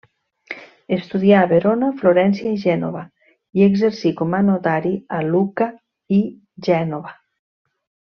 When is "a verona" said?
1.45-1.89